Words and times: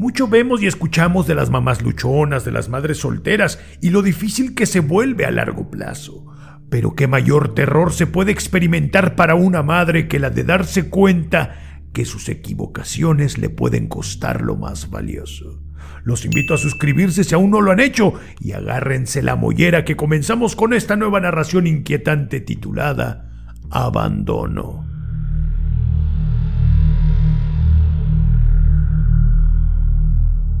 Mucho 0.00 0.28
vemos 0.28 0.62
y 0.62 0.66
escuchamos 0.66 1.26
de 1.26 1.34
las 1.34 1.50
mamás 1.50 1.82
luchonas, 1.82 2.46
de 2.46 2.52
las 2.52 2.70
madres 2.70 2.96
solteras 2.96 3.60
y 3.82 3.90
lo 3.90 4.00
difícil 4.00 4.54
que 4.54 4.64
se 4.64 4.80
vuelve 4.80 5.26
a 5.26 5.30
largo 5.30 5.70
plazo. 5.70 6.24
Pero 6.70 6.94
qué 6.94 7.06
mayor 7.06 7.52
terror 7.52 7.92
se 7.92 8.06
puede 8.06 8.32
experimentar 8.32 9.14
para 9.14 9.34
una 9.34 9.62
madre 9.62 10.08
que 10.08 10.18
la 10.18 10.30
de 10.30 10.42
darse 10.42 10.88
cuenta 10.88 11.82
que 11.92 12.06
sus 12.06 12.30
equivocaciones 12.30 13.36
le 13.36 13.50
pueden 13.50 13.88
costar 13.88 14.40
lo 14.40 14.56
más 14.56 14.88
valioso. 14.88 15.60
Los 16.02 16.24
invito 16.24 16.54
a 16.54 16.56
suscribirse 16.56 17.22
si 17.22 17.34
aún 17.34 17.50
no 17.50 17.60
lo 17.60 17.70
han 17.70 17.80
hecho 17.80 18.14
y 18.40 18.52
agárrense 18.52 19.20
la 19.20 19.36
mollera 19.36 19.84
que 19.84 19.96
comenzamos 19.96 20.56
con 20.56 20.72
esta 20.72 20.96
nueva 20.96 21.20
narración 21.20 21.66
inquietante 21.66 22.40
titulada 22.40 23.52
Abandono. 23.70 24.89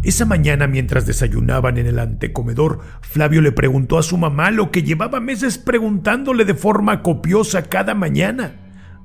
Esa 0.02 0.24
mañana, 0.24 0.66
mientras 0.66 1.04
desayunaban 1.04 1.76
en 1.76 1.86
el 1.86 1.98
antecomedor, 1.98 2.80
Flavio 3.02 3.42
le 3.42 3.52
preguntó 3.52 3.98
a 3.98 4.02
su 4.02 4.16
mamá 4.16 4.50
lo 4.50 4.70
que 4.70 4.82
llevaba 4.82 5.20
meses 5.20 5.58
preguntándole 5.58 6.46
de 6.46 6.54
forma 6.54 7.02
copiosa 7.02 7.64
cada 7.64 7.94
mañana. 7.94 8.56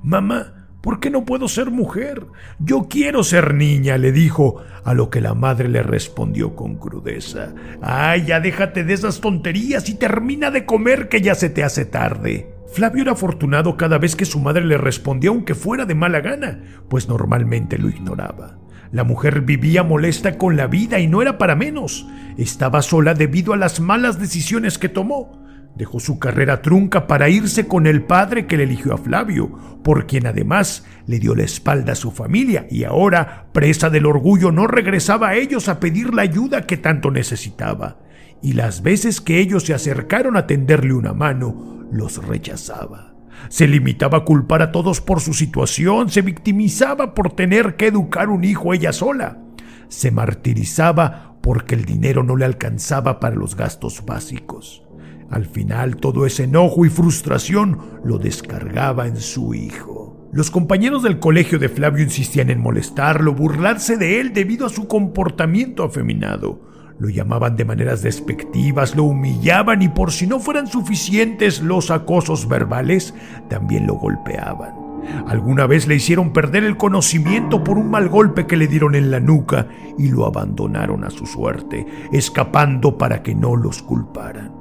Mamá, 0.02 0.68
¿por 0.80 0.98
qué 0.98 1.10
no 1.10 1.26
puedo 1.26 1.48
ser 1.48 1.70
mujer? 1.70 2.24
Yo 2.58 2.86
quiero 2.88 3.24
ser 3.24 3.52
niña, 3.52 3.98
le 3.98 4.10
dijo, 4.10 4.62
a 4.84 4.94
lo 4.94 5.10
que 5.10 5.20
la 5.20 5.34
madre 5.34 5.68
le 5.68 5.82
respondió 5.82 6.56
con 6.56 6.76
crudeza. 6.76 7.52
Ay, 7.82 8.24
ya 8.24 8.40
déjate 8.40 8.82
de 8.82 8.94
esas 8.94 9.20
tonterías 9.20 9.90
y 9.90 9.96
termina 9.96 10.50
de 10.50 10.64
comer 10.64 11.10
que 11.10 11.20
ya 11.20 11.34
se 11.34 11.50
te 11.50 11.62
hace 11.62 11.84
tarde. 11.84 12.54
Flavio 12.72 13.02
era 13.02 13.12
afortunado 13.12 13.76
cada 13.76 13.98
vez 13.98 14.16
que 14.16 14.24
su 14.24 14.40
madre 14.40 14.64
le 14.64 14.78
respondía 14.78 15.28
aunque 15.28 15.54
fuera 15.54 15.84
de 15.84 15.94
mala 15.94 16.20
gana, 16.20 16.62
pues 16.88 17.06
normalmente 17.06 17.76
lo 17.76 17.90
ignoraba. 17.90 18.58
La 18.92 19.04
mujer 19.04 19.42
vivía 19.42 19.82
molesta 19.82 20.38
con 20.38 20.56
la 20.56 20.66
vida 20.66 20.98
y 20.98 21.06
no 21.06 21.22
era 21.22 21.38
para 21.38 21.56
menos. 21.56 22.06
Estaba 22.36 22.82
sola 22.82 23.14
debido 23.14 23.52
a 23.52 23.56
las 23.56 23.80
malas 23.80 24.18
decisiones 24.18 24.78
que 24.78 24.88
tomó. 24.88 25.44
Dejó 25.76 26.00
su 26.00 26.18
carrera 26.18 26.62
trunca 26.62 27.06
para 27.06 27.28
irse 27.28 27.66
con 27.66 27.86
el 27.86 28.02
padre 28.02 28.46
que 28.46 28.56
le 28.56 28.62
eligió 28.62 28.94
a 28.94 28.98
Flavio, 28.98 29.80
por 29.84 30.06
quien 30.06 30.26
además 30.26 30.86
le 31.06 31.18
dio 31.18 31.34
la 31.34 31.42
espalda 31.42 31.92
a 31.92 31.96
su 31.96 32.12
familia 32.12 32.66
y 32.70 32.84
ahora, 32.84 33.48
presa 33.52 33.90
del 33.90 34.06
orgullo, 34.06 34.52
no 34.52 34.66
regresaba 34.66 35.28
a 35.28 35.34
ellos 35.34 35.68
a 35.68 35.78
pedir 35.78 36.14
la 36.14 36.22
ayuda 36.22 36.62
que 36.62 36.78
tanto 36.78 37.10
necesitaba. 37.10 37.98
Y 38.40 38.54
las 38.54 38.82
veces 38.82 39.20
que 39.20 39.38
ellos 39.38 39.64
se 39.64 39.74
acercaron 39.74 40.36
a 40.38 40.46
tenderle 40.46 40.94
una 40.94 41.12
mano, 41.12 41.86
los 41.90 42.26
rechazaba. 42.26 43.15
Se 43.48 43.68
limitaba 43.68 44.18
a 44.18 44.24
culpar 44.24 44.62
a 44.62 44.72
todos 44.72 45.00
por 45.00 45.20
su 45.20 45.34
situación, 45.34 46.10
se 46.10 46.22
victimizaba 46.22 47.14
por 47.14 47.32
tener 47.32 47.76
que 47.76 47.88
educar 47.88 48.28
un 48.28 48.44
hijo 48.44 48.74
ella 48.74 48.92
sola, 48.92 49.38
se 49.88 50.10
martirizaba 50.10 51.36
porque 51.42 51.74
el 51.74 51.84
dinero 51.84 52.24
no 52.24 52.36
le 52.36 52.44
alcanzaba 52.44 53.20
para 53.20 53.36
los 53.36 53.56
gastos 53.56 54.04
básicos. 54.04 54.82
Al 55.30 55.46
final 55.46 55.96
todo 55.96 56.26
ese 56.26 56.44
enojo 56.44 56.84
y 56.84 56.88
frustración 56.88 58.00
lo 58.04 58.18
descargaba 58.18 59.06
en 59.06 59.16
su 59.16 59.54
hijo. 59.54 60.28
Los 60.32 60.50
compañeros 60.50 61.02
del 61.02 61.18
colegio 61.18 61.58
de 61.58 61.68
Flavio 61.68 62.04
insistían 62.04 62.50
en 62.50 62.60
molestarlo, 62.60 63.34
burlarse 63.34 63.96
de 63.96 64.20
él 64.20 64.32
debido 64.32 64.66
a 64.66 64.70
su 64.70 64.86
comportamiento 64.86 65.82
afeminado. 65.82 66.60
Lo 66.98 67.10
llamaban 67.10 67.56
de 67.56 67.64
maneras 67.64 68.02
despectivas, 68.02 68.96
lo 68.96 69.04
humillaban 69.04 69.82
y 69.82 69.88
por 69.88 70.12
si 70.12 70.26
no 70.26 70.40
fueran 70.40 70.66
suficientes 70.66 71.60
los 71.60 71.90
acosos 71.90 72.48
verbales, 72.48 73.12
también 73.48 73.86
lo 73.86 73.94
golpeaban. 73.94 74.86
Alguna 75.26 75.66
vez 75.66 75.86
le 75.86 75.94
hicieron 75.96 76.32
perder 76.32 76.64
el 76.64 76.76
conocimiento 76.76 77.62
por 77.62 77.78
un 77.78 77.90
mal 77.90 78.08
golpe 78.08 78.46
que 78.46 78.56
le 78.56 78.66
dieron 78.66 78.94
en 78.94 79.10
la 79.10 79.20
nuca 79.20 79.68
y 79.98 80.08
lo 80.08 80.26
abandonaron 80.26 81.04
a 81.04 81.10
su 81.10 81.26
suerte, 81.26 81.86
escapando 82.12 82.98
para 82.98 83.22
que 83.22 83.34
no 83.34 83.56
los 83.56 83.82
culparan. 83.82 84.52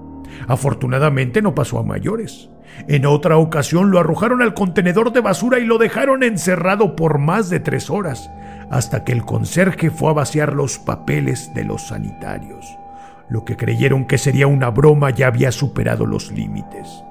Afortunadamente 0.47 1.41
no 1.41 1.55
pasó 1.55 1.79
a 1.79 1.83
mayores. 1.83 2.49
En 2.87 3.05
otra 3.05 3.37
ocasión 3.37 3.89
lo 3.89 3.99
arrojaron 3.99 4.41
al 4.41 4.53
contenedor 4.53 5.11
de 5.11 5.21
basura 5.21 5.59
y 5.59 5.65
lo 5.65 5.77
dejaron 5.77 6.23
encerrado 6.23 6.95
por 6.95 7.17
más 7.19 7.49
de 7.49 7.59
tres 7.59 7.89
horas, 7.89 8.29
hasta 8.69 9.03
que 9.03 9.11
el 9.11 9.25
conserje 9.25 9.89
fue 9.89 10.09
a 10.09 10.13
vaciar 10.13 10.53
los 10.53 10.77
papeles 10.77 11.53
de 11.53 11.63
los 11.63 11.87
sanitarios. 11.87 12.77
Lo 13.29 13.43
que 13.43 13.57
creyeron 13.57 14.05
que 14.05 14.17
sería 14.17 14.47
una 14.47 14.69
broma 14.69 15.09
ya 15.09 15.27
había 15.27 15.51
superado 15.51 16.05
los 16.05 16.31
límites. 16.31 17.03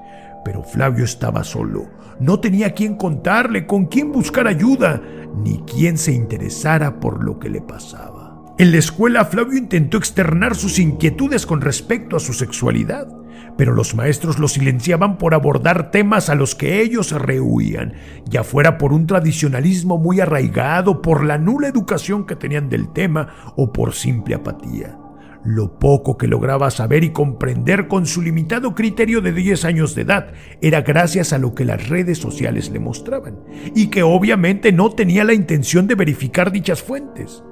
Pero 0.45 0.63
Flavio 0.63 1.03
estaba 1.03 1.43
solo, 1.43 1.89
no 2.19 2.39
tenía 2.39 2.73
quien 2.73 2.95
contarle, 2.95 3.65
con 3.65 3.87
quién 3.87 4.11
buscar 4.11 4.47
ayuda, 4.47 5.01
ni 5.35 5.59
quien 5.63 5.97
se 5.97 6.13
interesara 6.13 6.99
por 6.99 7.23
lo 7.23 7.39
que 7.39 7.49
le 7.49 7.61
pasaba. 7.61 8.15
En 8.57 8.71
la 8.71 8.77
escuela 8.77 9.25
Flavio 9.25 9.57
intentó 9.57 9.97
externar 9.97 10.55
sus 10.55 10.79
inquietudes 10.79 11.45
con 11.45 11.59
respecto 11.59 12.15
a 12.15 12.21
su 12.21 12.31
sexualidad, 12.31 13.07
pero 13.57 13.73
los 13.73 13.95
maestros 13.95 14.39
lo 14.39 14.47
silenciaban 14.47 15.17
por 15.17 15.33
abordar 15.33 15.91
temas 15.91 16.29
a 16.29 16.35
los 16.35 16.55
que 16.55 16.81
ellos 16.81 17.11
rehuían, 17.11 17.93
ya 18.25 18.43
fuera 18.43 18.77
por 18.77 18.93
un 18.93 19.07
tradicionalismo 19.07 19.97
muy 19.97 20.19
arraigado, 20.19 21.01
por 21.01 21.23
la 21.23 21.37
nula 21.37 21.67
educación 21.67 22.25
que 22.25 22.35
tenían 22.35 22.69
del 22.69 22.89
tema 22.89 23.53
o 23.55 23.71
por 23.71 23.93
simple 23.93 24.35
apatía. 24.35 24.97
Lo 25.45 25.77
poco 25.77 26.17
que 26.17 26.27
lograba 26.27 26.71
saber 26.71 27.03
y 27.03 27.11
comprender 27.11 27.87
con 27.87 28.07
su 28.07 28.23
limitado 28.23 28.73
criterio 28.73 29.21
de 29.21 29.31
10 29.31 29.65
años 29.65 29.93
de 29.93 30.01
edad 30.01 30.33
era 30.59 30.81
gracias 30.81 31.33
a 31.33 31.37
lo 31.37 31.53
que 31.53 31.65
las 31.65 31.87
redes 31.87 32.17
sociales 32.17 32.71
le 32.71 32.79
mostraban, 32.79 33.37
y 33.75 33.87
que 33.87 34.01
obviamente 34.01 34.71
no 34.71 34.89
tenía 34.89 35.23
la 35.23 35.33
intención 35.33 35.85
de 35.85 35.93
verificar 35.93 36.51
dichas 36.51 36.81
fuentes. 36.81 37.43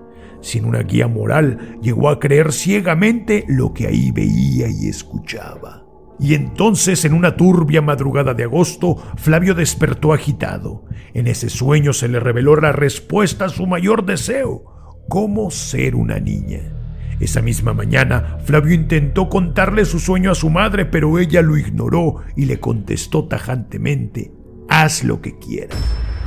Sin 0.44 0.66
una 0.66 0.84
guía 0.84 1.08
moral, 1.08 1.80
llegó 1.82 2.10
a 2.10 2.20
creer 2.20 2.52
ciegamente 2.52 3.46
lo 3.48 3.74
que 3.74 3.88
ahí 3.88 4.12
veía 4.12 4.68
y 4.68 4.90
escuchaba. 4.90 5.86
Y 6.20 6.36
entonces, 6.36 7.06
en 7.06 7.14
una 7.14 7.38
turbia 7.38 7.82
madrugada 7.82 8.34
de 8.34 8.44
agosto, 8.44 8.98
Flavio 9.16 9.56
despertó 9.56 10.12
agitado. 10.12 10.84
En 11.14 11.28
ese 11.28 11.50
sueño 11.50 11.94
se 11.94 12.10
le 12.10 12.20
reveló 12.20 12.58
la 12.58 12.74
respuesta 12.74 13.46
a 13.46 13.50
su 13.50 13.66
mayor 13.68 14.06
deseo, 14.06 14.66
cómo 15.08 15.50
ser 15.50 15.96
una 15.96 16.20
niña. 16.20 16.74
Esa 17.22 17.42
misma 17.42 17.74
mañana, 17.74 18.38
Flavio 18.44 18.74
intentó 18.74 19.30
contarle 19.30 19.86
su 19.86 19.98
sueño 19.98 20.30
a 20.30 20.36
su 20.36 20.50
madre, 20.50 20.86
pero 20.86 21.20
ella 21.20 21.42
lo 21.42 21.58
ignoró 21.58 22.18
y 22.36 22.46
le 22.46 22.60
contestó 22.60 23.30
tajantemente, 23.30 24.34
haz 24.68 25.06
lo 25.06 25.22
que 25.22 25.40
quieras. 25.40 25.78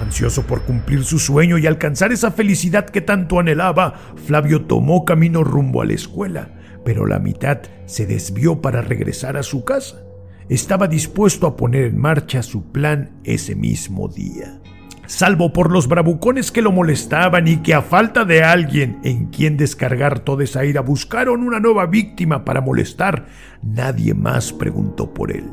Ansioso 0.01 0.43
por 0.43 0.63
cumplir 0.63 1.05
su 1.05 1.19
sueño 1.19 1.59
y 1.59 1.67
alcanzar 1.67 2.13
esa 2.13 2.31
felicidad 2.31 2.87
que 2.87 3.01
tanto 3.01 3.39
anhelaba, 3.39 3.95
Flavio 4.27 4.67
tomó 4.67 5.05
camino 5.05 5.43
rumbo 5.43 5.83
a 5.83 5.87
la 5.87 5.95
escuela 5.95 6.57
pero 6.87 7.05
la 7.05 7.19
mitad 7.19 7.63
se 7.87 8.07
desvió 8.07 8.63
para 8.63 8.81
regresar 8.81 9.37
a 9.37 9.43
su 9.43 9.65
casa. 9.65 10.05
Estaba 10.49 10.87
dispuesto 10.87 11.49
a 11.49 11.57
poner 11.57 11.87
en 11.87 11.99
marcha 11.99 12.45
su 12.45 12.71
plan 12.71 13.21
ese 13.25 13.57
mismo 13.57 14.07
día. 14.07 14.61
Salvo 15.07 15.53
por 15.53 15.73
los 15.73 15.89
bravucones 15.89 16.53
que 16.53 16.63
lo 16.63 16.71
molestaban 16.71 17.49
y 17.49 17.57
que 17.57 17.75
a 17.75 17.83
falta 17.83 18.25
de 18.25 18.45
alguien 18.45 19.01
en 19.03 19.27
quien 19.27 19.57
descargar 19.57 20.21
toda 20.21 20.45
esa 20.45 20.65
ira 20.65 20.81
buscaron 20.81 21.43
una 21.43 21.59
nueva 21.59 21.87
víctima 21.87 22.45
para 22.45 22.61
molestar, 22.61 23.27
nadie 23.65 24.15
más 24.15 24.53
preguntó 24.53 25.13
por 25.13 25.33
él, 25.33 25.51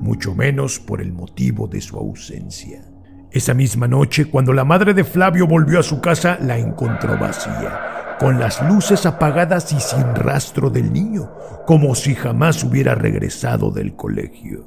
mucho 0.00 0.34
menos 0.34 0.80
por 0.80 1.00
el 1.00 1.12
motivo 1.12 1.68
de 1.68 1.80
su 1.80 1.96
ausencia. 1.96 2.91
Esa 3.32 3.54
misma 3.54 3.88
noche, 3.88 4.26
cuando 4.26 4.52
la 4.52 4.64
madre 4.64 4.92
de 4.94 5.04
Flavio 5.04 5.46
volvió 5.46 5.80
a 5.80 5.82
su 5.82 6.00
casa, 6.00 6.38
la 6.40 6.58
encontró 6.58 7.18
vacía 7.18 7.92
con 8.22 8.38
las 8.38 8.62
luces 8.68 9.04
apagadas 9.04 9.72
y 9.72 9.80
sin 9.80 10.14
rastro 10.14 10.70
del 10.70 10.92
niño, 10.92 11.32
como 11.66 11.92
si 11.96 12.14
jamás 12.14 12.62
hubiera 12.62 12.94
regresado 12.94 13.72
del 13.72 13.96
colegio. 13.96 14.64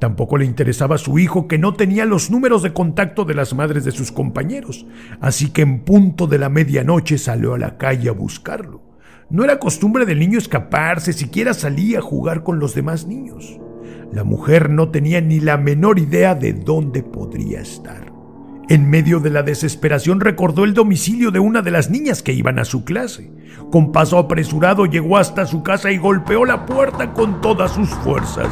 Tampoco 0.00 0.36
le 0.36 0.44
interesaba 0.44 0.96
a 0.96 0.98
su 0.98 1.16
hijo 1.20 1.46
que 1.46 1.58
no 1.58 1.74
tenía 1.74 2.04
los 2.06 2.28
números 2.28 2.64
de 2.64 2.72
contacto 2.72 3.24
de 3.24 3.34
las 3.34 3.54
madres 3.54 3.84
de 3.84 3.92
sus 3.92 4.10
compañeros, 4.10 4.84
así 5.20 5.50
que 5.50 5.62
en 5.62 5.84
punto 5.84 6.26
de 6.26 6.38
la 6.38 6.48
medianoche 6.48 7.18
salió 7.18 7.54
a 7.54 7.58
la 7.58 7.78
calle 7.78 8.08
a 8.08 8.12
buscarlo. 8.12 8.82
No 9.30 9.44
era 9.44 9.60
costumbre 9.60 10.04
del 10.04 10.18
niño 10.18 10.38
escaparse, 10.38 11.12
siquiera 11.12 11.54
salía 11.54 11.98
a 12.00 12.02
jugar 12.02 12.42
con 12.42 12.58
los 12.58 12.74
demás 12.74 13.06
niños. 13.06 13.60
La 14.12 14.24
mujer 14.24 14.70
no 14.70 14.90
tenía 14.90 15.20
ni 15.20 15.40
la 15.40 15.56
menor 15.56 15.98
idea 15.98 16.34
de 16.34 16.52
dónde 16.52 17.02
podría 17.02 17.60
estar. 17.60 18.12
En 18.70 18.90
medio 18.90 19.18
de 19.20 19.30
la 19.30 19.42
desesperación 19.42 20.20
recordó 20.20 20.64
el 20.64 20.74
domicilio 20.74 21.30
de 21.30 21.38
una 21.38 21.62
de 21.62 21.70
las 21.70 21.88
niñas 21.88 22.22
que 22.22 22.32
iban 22.34 22.58
a 22.58 22.66
su 22.66 22.84
clase. 22.84 23.30
Con 23.70 23.92
paso 23.92 24.18
apresurado 24.18 24.84
llegó 24.84 25.16
hasta 25.16 25.46
su 25.46 25.62
casa 25.62 25.90
y 25.90 25.96
golpeó 25.96 26.44
la 26.44 26.66
puerta 26.66 27.14
con 27.14 27.40
todas 27.40 27.72
sus 27.72 27.88
fuerzas. 27.88 28.48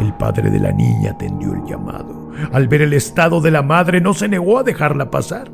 El 0.00 0.12
padre 0.14 0.50
de 0.50 0.58
la 0.58 0.72
niña 0.72 1.12
atendió 1.12 1.54
el 1.54 1.64
llamado. 1.64 2.32
Al 2.52 2.66
ver 2.66 2.82
el 2.82 2.92
estado 2.94 3.40
de 3.40 3.52
la 3.52 3.62
madre 3.62 4.00
no 4.00 4.12
se 4.12 4.28
negó 4.28 4.58
a 4.58 4.64
dejarla 4.64 5.10
pasar. 5.10 5.52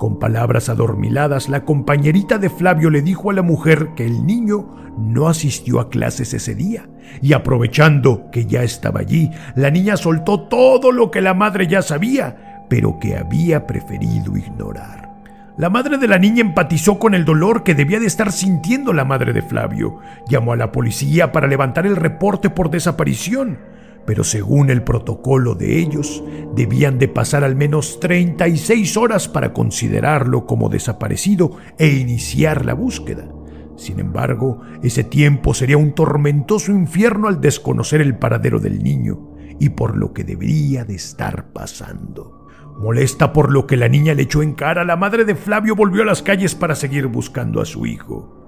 Con 0.00 0.18
palabras 0.18 0.70
adormiladas, 0.70 1.50
la 1.50 1.66
compañerita 1.66 2.38
de 2.38 2.48
Flavio 2.48 2.88
le 2.88 3.02
dijo 3.02 3.28
a 3.28 3.34
la 3.34 3.42
mujer 3.42 3.90
que 3.94 4.06
el 4.06 4.24
niño 4.24 4.66
no 4.96 5.28
asistió 5.28 5.78
a 5.78 5.90
clases 5.90 6.32
ese 6.32 6.54
día, 6.54 6.88
y 7.20 7.34
aprovechando 7.34 8.30
que 8.32 8.46
ya 8.46 8.62
estaba 8.62 9.00
allí, 9.00 9.30
la 9.56 9.70
niña 9.70 9.98
soltó 9.98 10.48
todo 10.48 10.90
lo 10.90 11.10
que 11.10 11.20
la 11.20 11.34
madre 11.34 11.66
ya 11.66 11.82
sabía 11.82 12.64
pero 12.70 12.98
que 12.98 13.18
había 13.18 13.66
preferido 13.66 14.38
ignorar. 14.38 15.10
La 15.58 15.68
madre 15.68 15.98
de 15.98 16.08
la 16.08 16.18
niña 16.18 16.40
empatizó 16.40 16.98
con 16.98 17.14
el 17.14 17.26
dolor 17.26 17.62
que 17.62 17.74
debía 17.74 18.00
de 18.00 18.06
estar 18.06 18.32
sintiendo 18.32 18.94
la 18.94 19.04
madre 19.04 19.34
de 19.34 19.42
Flavio. 19.42 19.98
Llamó 20.28 20.54
a 20.54 20.56
la 20.56 20.72
policía 20.72 21.30
para 21.32 21.46
levantar 21.46 21.84
el 21.84 21.96
reporte 21.96 22.48
por 22.48 22.70
desaparición, 22.70 23.58
pero 24.06 24.24
según 24.24 24.70
el 24.70 24.82
protocolo 24.82 25.54
de 25.54 25.78
ellos, 25.78 26.24
debían 26.54 26.98
de 26.98 27.08
pasar 27.08 27.44
al 27.44 27.56
menos 27.56 28.00
36 28.00 28.96
horas 28.96 29.28
para 29.28 29.52
considerarlo 29.52 30.46
como 30.46 30.68
desaparecido 30.68 31.56
e 31.78 31.88
iniciar 31.88 32.64
la 32.64 32.74
búsqueda. 32.74 33.28
Sin 33.76 33.98
embargo, 33.98 34.60
ese 34.82 35.04
tiempo 35.04 35.54
sería 35.54 35.78
un 35.78 35.94
tormentoso 35.94 36.72
infierno 36.72 37.28
al 37.28 37.40
desconocer 37.40 38.00
el 38.00 38.16
paradero 38.16 38.58
del 38.58 38.82
niño 38.82 39.30
y 39.58 39.70
por 39.70 39.96
lo 39.96 40.12
que 40.12 40.24
debería 40.24 40.84
de 40.84 40.94
estar 40.96 41.52
pasando. 41.52 42.46
Molesta 42.78 43.32
por 43.32 43.52
lo 43.52 43.66
que 43.66 43.76
la 43.76 43.88
niña 43.88 44.14
le 44.14 44.22
echó 44.22 44.42
en 44.42 44.54
cara, 44.54 44.84
la 44.84 44.96
madre 44.96 45.24
de 45.24 45.34
Flavio 45.34 45.76
volvió 45.76 46.02
a 46.02 46.06
las 46.06 46.22
calles 46.22 46.54
para 46.54 46.74
seguir 46.74 47.06
buscando 47.06 47.60
a 47.60 47.66
su 47.66 47.86
hijo. 47.86 48.39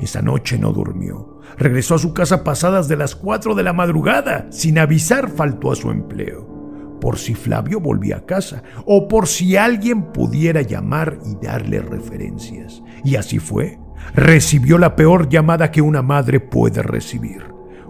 Esa 0.00 0.22
noche 0.22 0.58
no 0.58 0.72
durmió. 0.72 1.40
Regresó 1.58 1.96
a 1.96 1.98
su 1.98 2.14
casa 2.14 2.42
pasadas 2.42 2.88
de 2.88 2.96
las 2.96 3.14
4 3.14 3.54
de 3.54 3.62
la 3.62 3.72
madrugada. 3.72 4.46
Sin 4.50 4.78
avisar 4.78 5.30
faltó 5.30 5.70
a 5.70 5.76
su 5.76 5.90
empleo. 5.90 6.98
Por 7.00 7.18
si 7.18 7.34
Flavio 7.34 7.80
volvía 7.80 8.18
a 8.18 8.26
casa 8.26 8.62
o 8.86 9.08
por 9.08 9.26
si 9.26 9.56
alguien 9.56 10.12
pudiera 10.12 10.62
llamar 10.62 11.18
y 11.24 11.44
darle 11.44 11.80
referencias. 11.80 12.82
Y 13.04 13.16
así 13.16 13.38
fue. 13.38 13.78
Recibió 14.14 14.78
la 14.78 14.96
peor 14.96 15.28
llamada 15.28 15.70
que 15.70 15.82
una 15.82 16.02
madre 16.02 16.40
puede 16.40 16.82
recibir. 16.82 17.44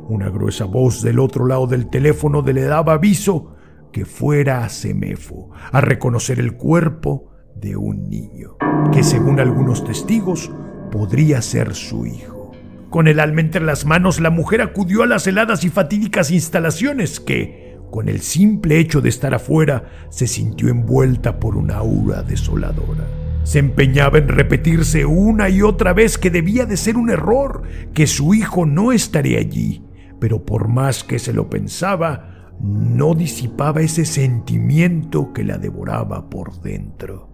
Una 0.09 0.29
gruesa 0.29 0.65
voz 0.65 1.03
del 1.03 1.21
otro 1.21 1.47
lado 1.47 1.69
del 1.69 1.89
teléfono 1.89 2.43
le 2.43 2.62
daba 2.62 2.95
aviso 2.95 3.55
que 3.93 4.05
fuera 4.05 4.65
a 4.65 4.69
Semefo 4.69 5.51
a 5.71 5.81
reconocer 5.81 6.41
el 6.41 6.57
cuerpo 6.57 7.31
de 7.55 7.77
un 7.77 8.09
niño, 8.09 8.57
que 8.93 9.03
según 9.03 9.39
algunos 9.39 9.85
testigos 9.85 10.51
podría 10.90 11.42
ser 11.42 11.75
su 11.75 12.06
hijo. 12.06 12.52
Con 12.90 13.06
el 13.06 13.20
alma 13.20 13.40
entre 13.40 13.64
las 13.64 13.87
manos, 13.87 14.20
la 14.20 14.31
mujer 14.31 14.62
acudió 14.62 15.04
a 15.04 15.06
las 15.06 15.26
heladas 15.26 15.64
y 15.64 15.70
fatídicas 15.70 16.31
instalaciones 16.31 17.20
que, 17.20 17.78
con 17.90 18.08
el 18.08 18.20
simple 18.20 18.78
hecho 18.78 19.00
de 19.00 19.08
estar 19.08 19.32
afuera, 19.32 19.84
se 20.10 20.26
sintió 20.26 20.69
envuelta 20.69 21.38
por 21.38 21.56
una 21.56 21.76
aura 21.76 22.22
desoladora. 22.22 23.06
Se 23.44 23.58
empeñaba 23.58 24.19
en 24.19 24.28
repetirse 24.28 25.06
una 25.06 25.48
y 25.48 25.62
otra 25.62 25.92
vez 25.92 26.19
que 26.19 26.31
debía 26.31 26.66
de 26.66 26.76
ser 26.76 26.96
un 26.96 27.10
error, 27.10 27.62
que 27.94 28.06
su 28.06 28.34
hijo 28.34 28.66
no 28.66 28.92
estaría 28.92 29.38
allí, 29.38 29.84
pero 30.19 30.44
por 30.44 30.69
más 30.69 31.04
que 31.04 31.19
se 31.19 31.32
lo 31.32 31.48
pensaba, 31.48 32.52
no 32.60 33.14
disipaba 33.14 33.81
ese 33.81 34.04
sentimiento 34.04 35.32
que 35.32 35.44
la 35.44 35.58
devoraba 35.58 36.28
por 36.28 36.60
dentro. 36.60 37.30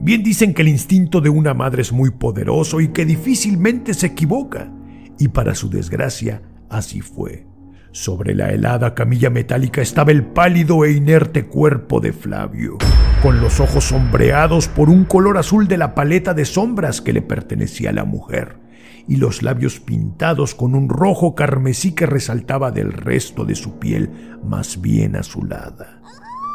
Bien 0.00 0.22
dicen 0.22 0.54
que 0.54 0.62
el 0.62 0.68
instinto 0.68 1.20
de 1.20 1.28
una 1.28 1.52
madre 1.52 1.82
es 1.82 1.92
muy 1.92 2.10
poderoso 2.10 2.80
y 2.80 2.88
que 2.88 3.04
difícilmente 3.04 3.92
se 3.92 4.06
equivoca, 4.06 4.72
y 5.18 5.28
para 5.28 5.54
su 5.54 5.68
desgracia 5.68 6.40
así 6.70 7.02
fue. 7.02 7.46
Sobre 7.92 8.34
la 8.34 8.50
helada 8.50 8.94
camilla 8.94 9.28
metálica 9.28 9.82
estaba 9.82 10.10
el 10.10 10.24
pálido 10.24 10.86
e 10.86 10.92
inerte 10.92 11.46
cuerpo 11.46 12.00
de 12.00 12.14
Flavio, 12.14 12.78
con 13.22 13.42
los 13.42 13.60
ojos 13.60 13.84
sombreados 13.84 14.68
por 14.68 14.88
un 14.88 15.04
color 15.04 15.36
azul 15.36 15.68
de 15.68 15.76
la 15.76 15.94
paleta 15.94 16.32
de 16.32 16.46
sombras 16.46 17.02
que 17.02 17.12
le 17.12 17.20
pertenecía 17.20 17.90
a 17.90 17.94
la 17.94 18.04
mujer 18.04 18.58
y 19.06 19.16
los 19.16 19.42
labios 19.42 19.80
pintados 19.80 20.54
con 20.54 20.74
un 20.74 20.88
rojo 20.88 21.34
carmesí 21.34 21.92
que 21.92 22.06
resaltaba 22.06 22.70
del 22.70 22.92
resto 22.92 23.44
de 23.44 23.56
su 23.56 23.78
piel 23.78 24.38
más 24.44 24.80
bien 24.80 25.16
azulada. 25.16 26.00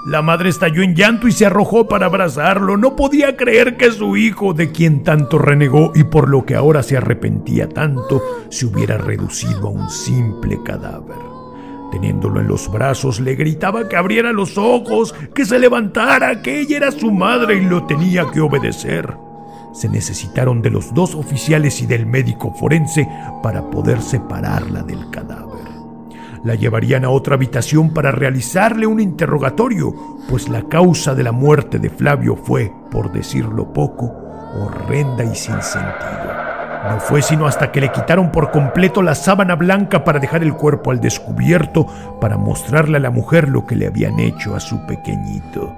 La 0.05 0.21
madre 0.21 0.49
estalló 0.49 0.83
en 0.83 0.93
llanto 0.93 1.27
y 1.27 1.31
se 1.31 1.47
arrojó 1.47 1.87
para 1.87 2.05
abrazarlo. 2.05 2.77
No 2.77 2.95
podía 2.95 3.35
creer 3.35 3.75
que 3.75 3.91
su 3.91 4.17
hijo, 4.17 4.53
de 4.53 4.71
quien 4.71 5.03
tanto 5.03 5.39
renegó 5.39 5.91
y 5.95 6.03
por 6.03 6.29
lo 6.29 6.45
que 6.45 6.53
ahora 6.53 6.83
se 6.83 6.95
arrepentía 6.95 7.67
tanto, 7.67 8.21
se 8.49 8.67
hubiera 8.67 8.99
reducido 8.99 9.67
a 9.67 9.71
un 9.71 9.89
simple 9.89 10.59
cadáver. 10.63 11.17
Teniéndolo 11.91 12.39
en 12.39 12.47
los 12.47 12.71
brazos, 12.71 13.19
le 13.19 13.33
gritaba 13.33 13.89
que 13.89 13.95
abriera 13.95 14.31
los 14.31 14.59
ojos, 14.59 15.15
que 15.33 15.43
se 15.43 15.57
levantara, 15.57 16.43
que 16.43 16.59
ella 16.59 16.77
era 16.77 16.91
su 16.91 17.11
madre 17.11 17.55
y 17.55 17.61
lo 17.61 17.87
tenía 17.87 18.29
que 18.31 18.41
obedecer 18.41 19.25
se 19.75 19.89
necesitaron 19.89 20.61
de 20.61 20.69
los 20.69 20.93
dos 20.93 21.15
oficiales 21.15 21.81
y 21.81 21.85
del 21.85 22.05
médico 22.05 22.53
forense 22.53 23.09
para 23.43 23.69
poder 23.69 24.01
separarla 24.01 24.83
del 24.83 25.09
cadáver. 25.09 25.75
La 26.45 26.53
llevarían 26.53 27.03
a 27.03 27.09
otra 27.09 27.33
habitación 27.33 27.92
para 27.92 28.12
realizarle 28.12 28.86
un 28.86 29.00
interrogatorio, 29.00 29.95
pues 30.30 30.47
la 30.47 30.62
causa 30.69 31.15
de 31.15 31.24
la 31.24 31.31
muerte 31.31 31.80
de 31.80 31.89
Flavio 31.89 32.36
fue, 32.36 32.71
por 32.92 33.12
decirlo 33.12 33.74
poco, 33.74 34.13
horrenda 34.62 35.24
y 35.24 35.33
sin 35.33 35.59
sentido. 35.63 36.36
No 36.88 37.00
fue 37.00 37.24
sino 37.24 37.47
hasta 37.47 37.71
que 37.71 37.81
le 37.81 37.92
quitaron 37.92 38.31
por 38.31 38.51
completo 38.51 39.01
la 39.01 39.15
sábana 39.15 39.56
blanca 39.56 40.03
para 40.03 40.19
dejar 40.19 40.44
el 40.44 40.53
cuerpo 40.53 40.92
al 40.92 41.01
descubierto, 41.01 41.88
para 42.21 42.38
mostrarle 42.38 42.98
a 42.98 43.00
la 43.01 43.09
mujer 43.09 43.50
lo 43.50 43.65
que 43.65 43.75
le 43.75 43.88
habían 43.88 44.19
hecho 44.19 44.56
a 44.56 44.59
su 44.59 44.86
pequeñito. 44.86 45.75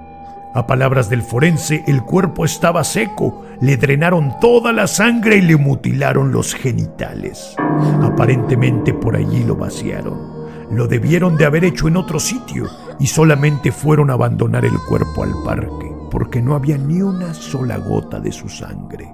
A 0.54 0.68
palabras 0.68 1.10
del 1.10 1.22
forense, 1.22 1.86
el 1.88 2.04
cuerpo 2.04 2.44
estaba 2.44 2.84
seco, 2.84 3.46
le 3.62 3.78
drenaron 3.78 4.38
toda 4.42 4.74
la 4.74 4.88
sangre 4.88 5.38
y 5.38 5.42
le 5.44 5.56
mutilaron 5.56 6.34
los 6.34 6.54
genitales. 6.54 7.56
Aparentemente 8.02 8.94
por 8.94 9.16
allí 9.16 9.46
lo 9.46 9.56
vaciaron. 9.56 10.47
Lo 10.72 10.88
debieron 10.88 11.38
de 11.38 11.46
haber 11.46 11.64
hecho 11.64 11.88
en 11.88 11.98
otro 11.98 12.20
sitio 12.20 12.68
y 13.00 13.08
solamente 13.08 13.72
fueron 13.72 14.10
a 14.10 14.14
abandonar 14.14 14.66
el 14.66 14.78
cuerpo 14.88 15.24
al 15.24 15.34
parque, 15.46 15.92
porque 16.12 16.42
no 16.42 16.56
había 16.56 16.78
ni 16.78 17.02
una 17.02 17.34
sola 17.34 17.78
gota 17.78 18.20
de 18.20 18.32
su 18.32 18.50
sangre. 18.50 19.08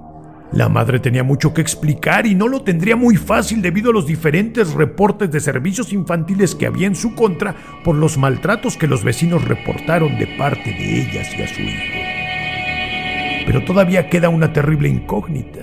La 0.52 0.68
madre 0.68 1.00
tenía 1.00 1.24
mucho 1.24 1.52
que 1.52 1.60
explicar 1.60 2.26
y 2.26 2.34
no 2.34 2.48
lo 2.48 2.62
tendría 2.62 2.96
muy 2.96 3.16
fácil 3.16 3.60
debido 3.60 3.90
a 3.90 3.92
los 3.92 4.06
diferentes 4.06 4.72
reportes 4.72 5.30
de 5.30 5.40
servicios 5.40 5.92
infantiles 5.92 6.54
que 6.54 6.66
había 6.66 6.86
en 6.86 6.94
su 6.94 7.14
contra 7.14 7.56
por 7.84 7.96
los 7.96 8.18
maltratos 8.18 8.76
que 8.76 8.86
los 8.86 9.02
vecinos 9.02 9.44
reportaron 9.44 10.16
de 10.18 10.28
parte 10.38 10.70
de 10.70 11.02
ella 11.02 11.22
hacia 11.22 11.48
su 11.48 11.60
hijo. 11.60 11.98
Pero 13.46 13.64
todavía 13.64 14.08
queda 14.08 14.28
una 14.28 14.52
terrible 14.52 14.88
incógnita. 14.88 15.60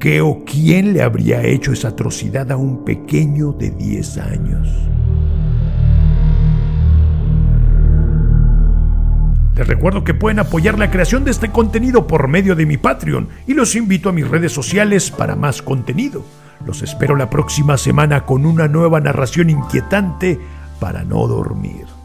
¿Qué 0.00 0.20
o 0.20 0.44
quién 0.44 0.92
le 0.92 1.02
habría 1.02 1.42
hecho 1.42 1.72
esa 1.72 1.88
atrocidad 1.88 2.50
a 2.52 2.56
un 2.56 2.84
pequeño 2.84 3.52
de 3.52 3.70
10 3.70 4.18
años? 4.18 4.88
Les 9.58 9.66
recuerdo 9.66 10.04
que 10.04 10.14
pueden 10.14 10.38
apoyar 10.38 10.78
la 10.78 10.88
creación 10.88 11.24
de 11.24 11.32
este 11.32 11.50
contenido 11.50 12.06
por 12.06 12.28
medio 12.28 12.54
de 12.54 12.64
mi 12.64 12.76
Patreon 12.76 13.28
y 13.44 13.54
los 13.54 13.74
invito 13.74 14.08
a 14.08 14.12
mis 14.12 14.28
redes 14.28 14.52
sociales 14.52 15.10
para 15.10 15.34
más 15.34 15.62
contenido. 15.62 16.24
Los 16.64 16.82
espero 16.82 17.16
la 17.16 17.28
próxima 17.28 17.76
semana 17.76 18.24
con 18.24 18.46
una 18.46 18.68
nueva 18.68 19.00
narración 19.00 19.50
inquietante 19.50 20.38
para 20.78 21.02
no 21.02 21.26
dormir. 21.26 21.97